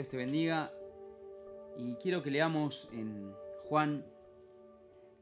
[0.00, 0.72] Dios te bendiga.
[1.76, 3.34] Y quiero que leamos en
[3.68, 4.02] Juan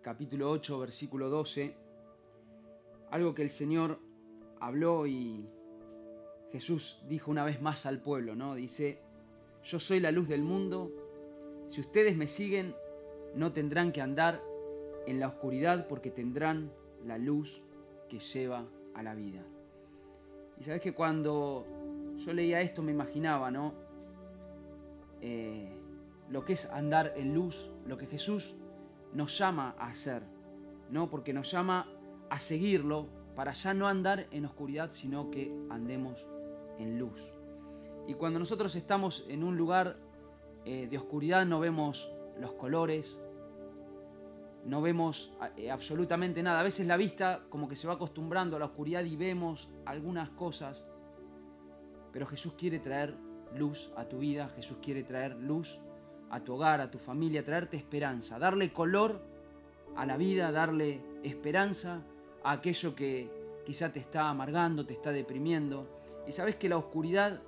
[0.02, 1.74] capítulo 8, versículo 12,
[3.10, 3.98] algo que el Señor
[4.60, 5.48] habló y
[6.52, 8.54] Jesús dijo una vez más al pueblo, ¿no?
[8.54, 9.00] Dice,
[9.64, 10.92] yo soy la luz del mundo,
[11.66, 12.72] si ustedes me siguen,
[13.34, 14.40] no tendrán que andar
[15.08, 16.70] en la oscuridad porque tendrán
[17.04, 17.62] la luz
[18.08, 19.44] que lleva a la vida.
[20.56, 21.66] Y sabes que cuando
[22.18, 23.87] yo leía esto me imaginaba, ¿no?
[25.20, 25.76] Eh,
[26.30, 28.54] lo que es andar en luz, lo que Jesús
[29.12, 30.22] nos llama a hacer,
[30.90, 31.08] ¿no?
[31.08, 31.88] Porque nos llama
[32.28, 36.26] a seguirlo para ya no andar en oscuridad, sino que andemos
[36.78, 37.32] en luz.
[38.06, 39.96] Y cuando nosotros estamos en un lugar
[40.64, 43.22] eh, de oscuridad no vemos los colores,
[44.64, 46.60] no vemos eh, absolutamente nada.
[46.60, 50.30] A veces la vista como que se va acostumbrando a la oscuridad y vemos algunas
[50.30, 50.90] cosas,
[52.12, 53.14] pero Jesús quiere traer
[53.56, 55.78] luz a tu vida, Jesús quiere traer luz
[56.30, 59.20] a tu hogar, a tu familia, traerte esperanza, darle color
[59.96, 62.02] a la vida, darle esperanza
[62.44, 63.30] a aquello que
[63.64, 65.88] quizá te está amargando, te está deprimiendo.
[66.26, 67.40] Y sabes que la oscuridad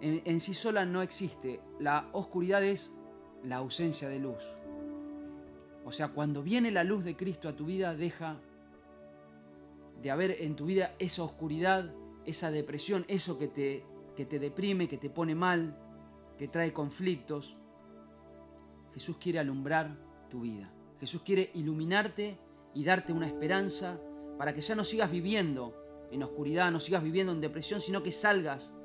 [0.00, 2.96] en, en sí sola no existe, la oscuridad es
[3.44, 4.42] la ausencia de luz.
[5.84, 8.36] O sea, cuando viene la luz de Cristo a tu vida, deja
[10.02, 11.92] de haber en tu vida esa oscuridad,
[12.24, 13.84] esa depresión, eso que te,
[14.16, 15.76] que te deprime, que te pone mal,
[16.38, 17.56] que trae conflictos.
[18.94, 19.96] Jesús quiere alumbrar
[20.28, 20.72] tu vida.
[20.98, 22.38] Jesús quiere iluminarte
[22.74, 23.98] y darte una esperanza
[24.38, 28.12] para que ya no sigas viviendo en oscuridad, no sigas viviendo en depresión, sino que
[28.12, 28.76] salgas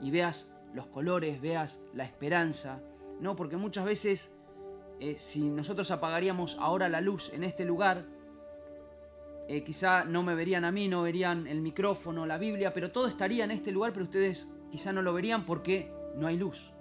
[0.00, 2.82] y veas los colores, veas la esperanza.
[3.20, 4.36] No, porque muchas veces
[5.00, 8.06] eh, si nosotros apagaríamos ahora la luz en este lugar,
[9.48, 13.06] eh, quizá no me verían a mí, no verían el micrófono, la Biblia, pero todo
[13.06, 16.72] estaría en este lugar, pero ustedes quizá no lo verían porque no hay luz.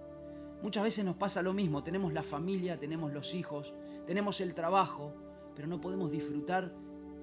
[0.61, 3.73] Muchas veces nos pasa lo mismo, tenemos la familia, tenemos los hijos,
[4.08, 5.14] tenemos el trabajo,
[5.55, 6.71] pero no podemos disfrutar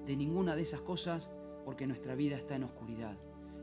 [0.05, 1.31] de ninguna de esas cosas
[1.65, 3.17] porque nuestra vida está en oscuridad.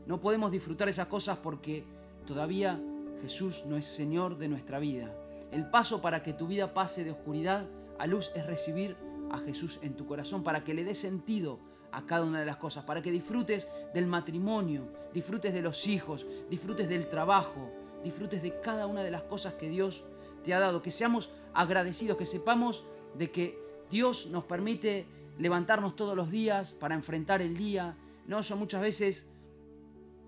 [0.05, 1.85] No podemos disfrutar esas cosas porque
[2.25, 2.81] todavía
[3.21, 5.15] Jesús no es Señor de nuestra vida.
[5.51, 7.65] El paso para que tu vida pase de oscuridad
[7.97, 8.95] a luz es recibir
[9.31, 11.59] a Jesús en tu corazón, para que le dé sentido
[11.91, 16.25] a cada una de las cosas, para que disfrutes del matrimonio, disfrutes de los hijos,
[16.49, 17.71] disfrutes del trabajo,
[18.03, 20.03] disfrutes de cada una de las cosas que Dios
[20.43, 22.83] te ha dado, que seamos agradecidos, que sepamos
[23.17, 23.57] de que
[23.89, 25.05] Dios nos permite
[25.37, 27.95] levantarnos todos los días para enfrentar el día.
[28.27, 29.29] No, yo muchas veces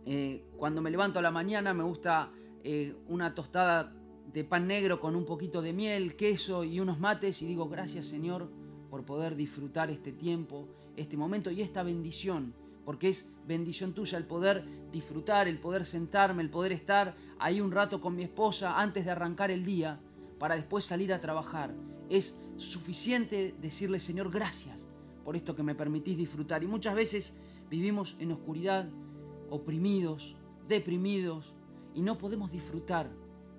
[0.06, 2.32] eh, cuando me levanto a la mañana me gusta
[2.64, 3.94] eh, una tostada
[4.34, 8.06] de pan negro con un poquito de miel, queso y unos mates y digo gracias
[8.06, 8.50] Señor
[8.90, 12.54] por poder disfrutar este tiempo, este momento y esta bendición,
[12.86, 17.72] porque es bendición tuya el poder disfrutar, el poder sentarme, el poder estar ahí un
[17.72, 20.00] rato con mi esposa antes de arrancar el día
[20.40, 21.74] para después salir a trabajar.
[22.10, 24.86] Es suficiente decirle Señor gracias
[25.24, 27.34] por esto que me permitís disfrutar y muchas veces
[27.70, 28.90] vivimos en oscuridad,
[29.50, 30.36] oprimidos,
[30.68, 31.54] deprimidos
[31.94, 33.10] y no podemos disfrutar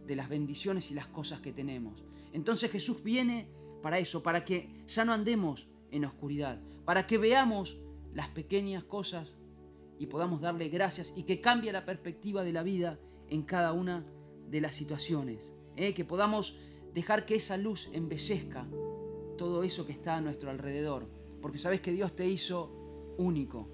[0.07, 2.03] de las bendiciones y las cosas que tenemos.
[2.33, 3.49] Entonces Jesús viene
[3.83, 7.79] para eso, para que ya no andemos en oscuridad, para que veamos
[8.13, 9.37] las pequeñas cosas
[9.99, 12.99] y podamos darle gracias y que cambie la perspectiva de la vida
[13.29, 14.05] en cada una
[14.51, 15.55] de las situaciones.
[15.77, 15.95] ¿eh?
[15.95, 16.57] Que podamos
[16.93, 18.67] dejar que esa luz embellezca
[19.39, 21.07] todo eso que está a nuestro alrededor.
[21.41, 23.69] Porque sabes que Dios te hizo único,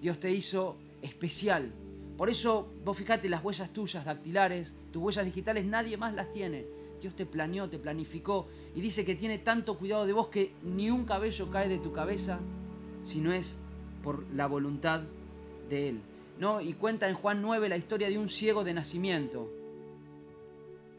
[0.00, 1.72] Dios te hizo especial,
[2.16, 6.64] por eso, vos fijate las huellas tuyas dactilares, tus huellas digitales, nadie más las tiene.
[7.04, 10.90] Dios te planeó, te planificó y dice que tiene tanto cuidado de vos que ni
[10.90, 12.38] un cabello cae de tu cabeza
[13.02, 13.58] si no es
[14.02, 15.02] por la voluntad
[15.68, 16.00] de Él.
[16.38, 16.62] ¿No?
[16.62, 19.50] Y cuenta en Juan 9 la historia de un ciego de nacimiento.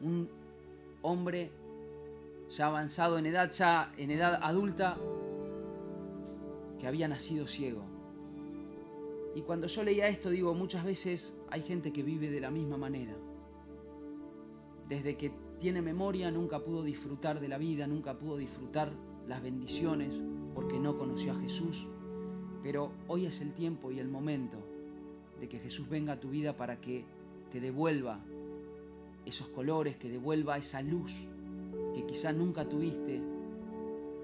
[0.04, 0.30] Un
[1.02, 1.50] hombre
[2.56, 4.98] ya avanzado en edad, ya en edad adulta,
[6.80, 7.82] que había nacido ciego.
[9.34, 12.78] Y cuando yo leía esto, digo, muchas veces hay gente que vive de la misma
[12.78, 13.16] manera.
[14.88, 18.92] Desde que tiene memoria nunca pudo disfrutar de la vida, nunca pudo disfrutar
[19.28, 20.22] las bendiciones
[20.54, 21.88] porque no conoció a Jesús.
[22.64, 24.58] Pero hoy es el tiempo y el momento
[25.40, 27.04] de que Jesús venga a tu vida para que
[27.52, 28.20] te devuelva
[29.26, 31.12] esos colores, que devuelva esa luz
[31.94, 33.22] que quizá nunca tuviste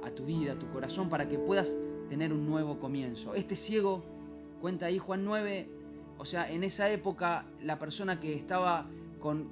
[0.04, 1.76] a tu vida, a tu corazón, para que puedas
[2.10, 3.34] tener un nuevo comienzo.
[3.34, 4.04] Este ciego
[4.62, 5.68] Cuenta ahí Juan 9,
[6.20, 8.86] o sea, en esa época la persona que estaba
[9.20, 9.48] con,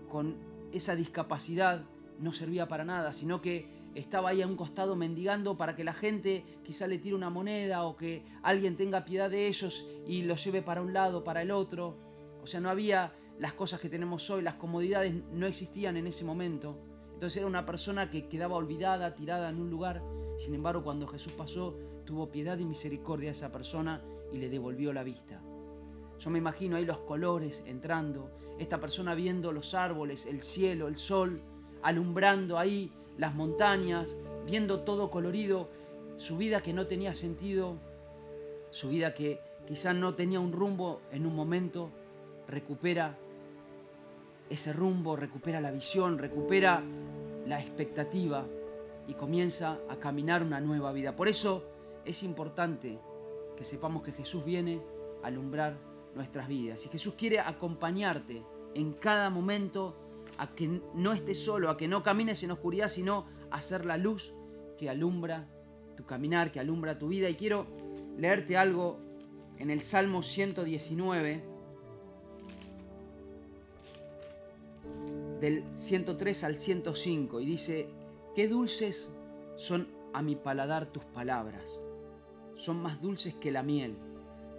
[0.71, 1.83] esa discapacidad
[2.19, 5.93] no servía para nada, sino que estaba ahí a un costado mendigando para que la
[5.93, 10.43] gente quizá le tire una moneda o que alguien tenga piedad de ellos y los
[10.43, 11.97] lleve para un lado, para el otro.
[12.41, 16.23] O sea, no había las cosas que tenemos hoy, las comodidades no existían en ese
[16.25, 16.77] momento.
[17.13, 20.01] Entonces era una persona que quedaba olvidada, tirada en un lugar.
[20.37, 24.01] Sin embargo, cuando Jesús pasó, tuvo piedad y misericordia a esa persona
[24.31, 25.41] y le devolvió la vista.
[26.19, 28.29] Yo me imagino ahí los colores entrando,
[28.59, 31.41] esta persona viendo los árboles, el cielo, el sol,
[31.81, 35.69] alumbrando ahí las montañas, viendo todo colorido,
[36.17, 37.77] su vida que no tenía sentido,
[38.69, 41.89] su vida que quizás no tenía un rumbo en un momento,
[42.47, 43.17] recupera
[44.49, 46.83] ese rumbo, recupera la visión, recupera
[47.47, 48.45] la expectativa
[49.07, 51.15] y comienza a caminar una nueva vida.
[51.15, 51.63] Por eso
[52.03, 52.99] es importante
[53.55, 54.81] que sepamos que Jesús viene
[55.23, 55.88] a alumbrar
[56.19, 56.85] nuestras vidas.
[56.85, 58.43] Y Jesús quiere acompañarte
[58.75, 59.95] en cada momento
[60.37, 63.95] a que no estés solo, a que no camines en oscuridad, sino a ser la
[63.95, 64.33] luz
[64.77, 65.47] que alumbra
[65.95, 67.29] tu caminar, que alumbra tu vida.
[67.29, 67.67] Y quiero
[68.17, 68.99] leerte algo
[69.57, 71.41] en el Salmo 119,
[75.39, 77.87] del 103 al 105, y dice,
[78.35, 79.09] qué dulces
[79.55, 81.63] son a mi paladar tus palabras,
[82.57, 83.95] son más dulces que la miel.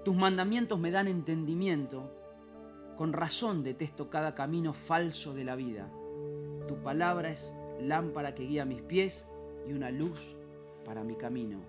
[0.04, 2.10] Tus mandamientos me dan entendimiento,
[2.96, 5.90] con razón detesto cada camino falso de la vida.
[6.68, 9.26] Tu palabra es lámpara que guía mis pies
[9.68, 10.36] y una luz
[10.84, 11.60] para mi camino.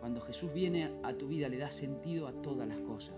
[0.00, 3.16] Cuando Jesús viene a tu vida le da sentido a todas las cosas.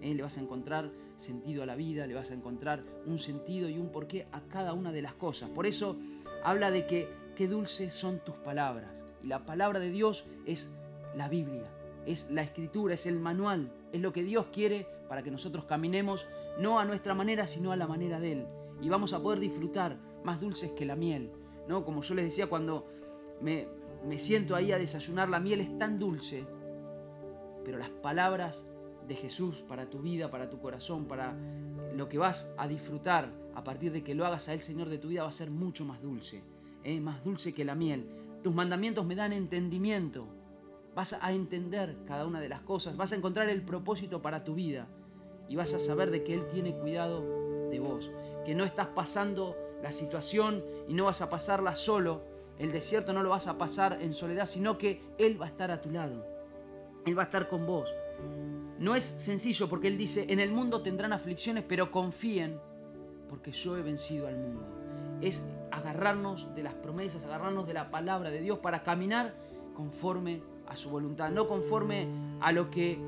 [0.00, 0.14] ¿eh?
[0.14, 3.78] Le vas a encontrar sentido a la vida, le vas a encontrar un sentido y
[3.78, 5.50] un porqué a cada una de las cosas.
[5.50, 5.96] Por eso
[6.42, 9.04] habla de que qué dulces son tus palabras.
[9.22, 10.76] Y la palabra de Dios es
[11.14, 11.70] la Biblia,
[12.06, 16.26] es la escritura, es el manual, es lo que Dios quiere para que nosotros caminemos
[16.58, 18.46] no a nuestra manera, sino a la manera de Él.
[18.80, 21.30] Y vamos a poder disfrutar más dulces que la miel.
[21.68, 21.84] ¿no?
[21.84, 22.86] Como yo les decía cuando
[23.40, 23.66] me,
[24.06, 26.44] me siento ahí a desayunar, la miel es tan dulce,
[27.64, 28.66] pero las palabras
[29.06, 31.36] de Jesús para tu vida, para tu corazón, para
[31.94, 34.98] lo que vas a disfrutar a partir de que lo hagas a Él, Señor de
[34.98, 36.42] tu vida, va a ser mucho más dulce,
[36.82, 37.00] ¿eh?
[37.00, 38.06] más dulce que la miel.
[38.42, 40.26] Tus mandamientos me dan entendimiento.
[40.94, 44.54] Vas a entender cada una de las cosas, vas a encontrar el propósito para tu
[44.54, 44.86] vida
[45.48, 48.10] y vas a saber de que Él tiene cuidado de vos,
[48.44, 52.22] que no estás pasando la situación y no vas a pasarla solo,
[52.58, 55.70] el desierto no lo vas a pasar en soledad, sino que Él va a estar
[55.70, 56.24] a tu lado,
[57.04, 57.92] Él va a estar con vos.
[58.78, 62.60] No es sencillo porque Él dice, en el mundo tendrán aflicciones, pero confíen
[63.28, 64.62] porque yo he vencido al mundo.
[65.20, 69.34] Es agarrarnos de las promesas, agarrarnos de la palabra de Dios para caminar
[69.74, 70.42] conforme
[70.74, 72.06] a su voluntad, no conforme
[72.40, 72.98] a lo que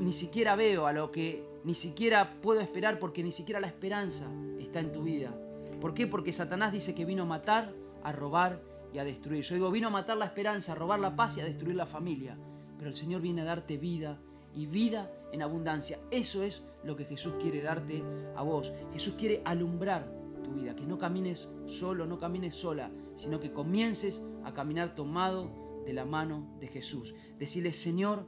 [0.00, 4.26] ni siquiera veo, a lo que ni siquiera puedo esperar porque ni siquiera la esperanza
[4.58, 5.32] está en tu vida.
[5.80, 6.06] ¿Por qué?
[6.06, 7.72] Porque Satanás dice que vino a matar,
[8.02, 8.60] a robar
[8.92, 9.44] y a destruir.
[9.44, 11.86] Yo digo, vino a matar la esperanza, a robar la paz y a destruir la
[11.86, 12.36] familia.
[12.78, 14.18] Pero el Señor viene a darte vida
[14.54, 15.98] y vida en abundancia.
[16.10, 18.02] Eso es lo que Jesús quiere darte
[18.36, 18.72] a vos.
[18.92, 20.06] Jesús quiere alumbrar
[20.42, 25.63] tu vida, que no camines solo, no camines sola, sino que comiences a caminar tomado
[25.84, 27.14] de la mano de Jesús.
[27.38, 28.26] Decirle, Señor,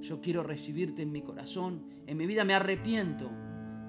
[0.00, 3.30] yo quiero recibirte en mi corazón, en mi vida me arrepiento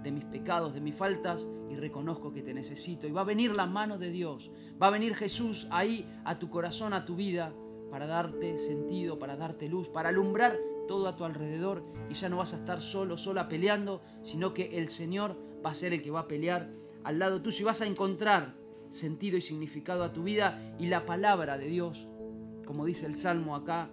[0.04, 3.08] de mis pecados, de mis faltas y reconozco que te necesito.
[3.08, 4.52] Y va a venir la mano de Dios,
[4.82, 7.54] va a venir Jesús ahí a tu corazón, a tu vida,
[7.90, 10.58] para darte sentido, para darte luz, para alumbrar
[10.88, 14.78] todo a tu alrededor y ya no vas a estar solo, sola peleando, sino que
[14.80, 16.72] el Señor va a ser el que va a pelear
[17.04, 18.56] al lado tuyo y vas a encontrar
[18.90, 22.07] sentido y significado a tu vida y la palabra de Dios,
[22.69, 23.90] como dice el Salmo acá,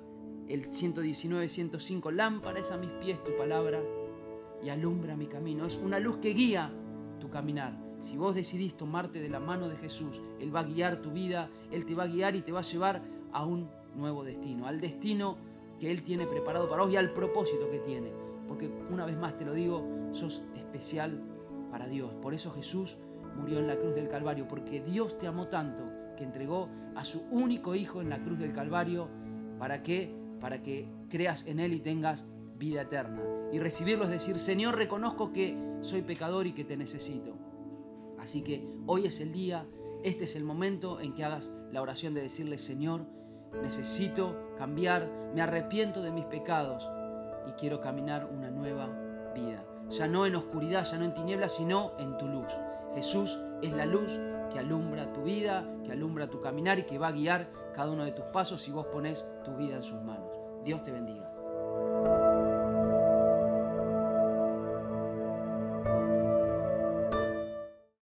[0.49, 3.80] el 119, 105, lámpara es a mis pies tu palabra
[4.62, 5.64] y alumbra mi camino.
[5.64, 6.71] Es una luz que guía
[7.18, 7.75] tu caminar.
[8.00, 11.49] Si vos decidís tomarte de la mano de Jesús, Él va a guiar tu vida,
[11.71, 13.00] Él te va a guiar y te va a llevar
[13.33, 15.38] a un nuevo destino, al destino
[15.80, 18.12] que Él tiene preparado para vos y al propósito que tiene.
[18.47, 21.23] Porque una vez más te lo digo, sos especial
[21.71, 22.12] para Dios.
[22.21, 22.99] Por eso Jesús
[23.38, 27.23] murió en la cruz del Calvario, porque Dios te amó tanto que entregó a su
[27.30, 29.08] único Hijo en la cruz del Calvario
[29.58, 32.26] para que, para que creas en Él y tengas
[32.58, 33.23] vida eterna.
[33.52, 37.37] Y recibirlo es decir, Señor, reconozco que soy pecador y que te necesito.
[38.18, 39.66] Así que hoy es el día,
[40.02, 43.02] este es el momento en que hagas la oración de decirle, Señor,
[43.62, 46.88] necesito cambiar, me arrepiento de mis pecados
[47.49, 48.88] y quiero caminar una nueva
[49.35, 49.64] vida.
[49.90, 52.49] Ya no en oscuridad, ya no en tinieblas, sino en tu luz.
[52.94, 54.18] Jesús es la luz
[54.49, 58.05] que alumbra tu vida, que alumbra tu caminar y que va a guiar cada uno
[58.05, 60.31] de tus pasos si vos pones tu vida en sus manos.
[60.65, 61.36] Dios te bendiga.